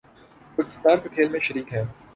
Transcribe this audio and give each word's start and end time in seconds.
وہ 0.57 0.63
اقتدار 0.63 0.97
کے 0.97 1.09
کھیل 1.09 1.29
میں 1.29 1.39
شریک 1.39 1.73
ہیں۔ 1.73 1.83